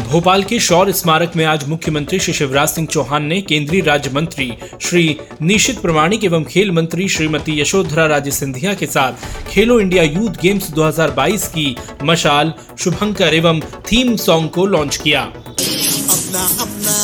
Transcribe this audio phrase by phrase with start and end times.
[0.00, 4.50] भोपाल के शौर्य स्मारक में आज मुख्यमंत्री श्री शिवराज सिंह चौहान ने केंद्रीय राज्य मंत्री
[4.82, 10.40] श्री निशित प्रमाणिक एवं खेल मंत्री श्रीमती यशोधरा राजे सिंधिया के साथ खेलो इंडिया यूथ
[10.42, 13.60] गेम्स 2022 की मशाल, शुभंकर एवं
[13.92, 16.96] थीम सॉन्ग को लॉन्च किया। अपना अपना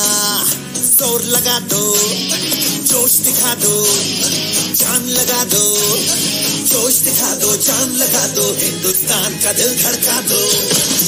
[0.75, 1.83] ज़ोर लगा दो,
[2.91, 3.85] जोश दिखा दो,
[4.75, 5.63] जान लगा दो,
[6.67, 11.00] जोश दिखा दो, जान लगा दो, हिंदुस्तान का दिल धड़का दो।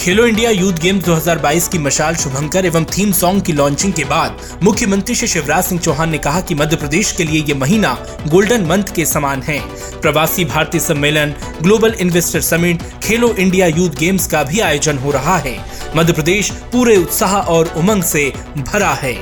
[0.00, 4.60] खेलो इंडिया यूथ गेम्स 2022 की मशाल शुभंकर एवं थीम सॉन्ग की लॉन्चिंग के बाद
[4.62, 7.92] मुख्यमंत्री श्री शिवराज सिंह चौहान ने कहा कि मध्य प्रदेश के लिए ये महीना
[8.28, 9.58] गोल्डन मंथ के समान है।
[10.00, 15.36] Pravasi Bharatiya Sammelan global investor summit Khelo India youth games का भी आयोजन हो रहा
[15.38, 15.56] है।
[15.96, 19.14] मध्य प्रदेश पूरे उत्साह और उमंग से भरा है।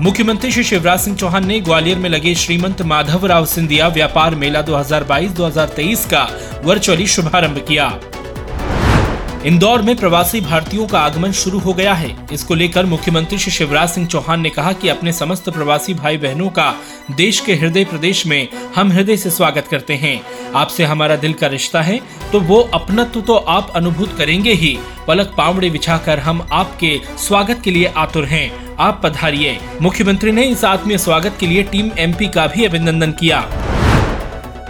[0.00, 6.04] मुख्यमंत्री श्री शिवराज सिंह चौहान ने ग्वालियर में लगे श्रीमंत माधवराव सिंधिया व्यापार मेला 2022-2023
[6.04, 6.28] का
[6.64, 7.90] वर्चुअली शुभारंभ किया।
[9.46, 13.88] इंदौर में प्रवासी भारतीयों का आगमन शुरू हो गया है। इसको लेकर मुख्यमंत्री श्री शिवराज
[13.88, 16.74] सिंह चौहान ने कहा कि अपने समस्त प्रवासी भाई बहनों का
[17.10, 20.20] देश के हृदय प्रदेश में हम हृदय से स्वागत करते हैं।
[20.54, 21.98] आपसे हमारा दिल का रिश्ता है
[22.32, 24.76] तो वो अपनत्व तो आप अनुभूत करेंगे ही।
[25.08, 30.64] पलक पावड़े बिछाकर हम आपके स्वागत के लिए आतुर हैं। आप पधारिए। मुख्यमंत्री ने इस
[30.66, 33.40] आत्मीय स्वागत के लिए टीम एमपी का भी अभिनंदन किया।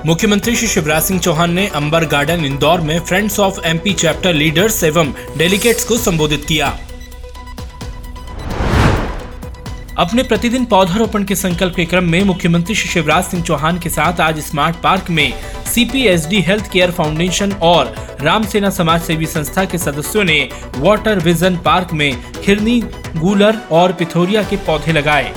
[0.06, 4.82] मुख्यमंत्री श्री शिवराज सिंह चौहान ने अंबर गार्डन, इंदौर में friends of MP chapter leaders
[4.84, 6.68] एवं डेलीगेट्स को संबोधित किया।
[9.98, 14.20] अपने प्रतिदिन पौधारोपण के संकल्प के क्रम में मुख्यमंत्री श्री शिवराज सिंह चौहान के साथ
[14.20, 15.32] आज स्मार्ट पार्क में
[15.66, 20.40] सीपीएसडी हेल्थ केयर फाउंडेशन और राम सेना समाज सेवी संस्था के सदस्यों ने
[20.76, 22.80] वाटर विजन पार्क में खिरनी,
[23.16, 25.32] गूलर और पिथोरिया के पौधे लगाए।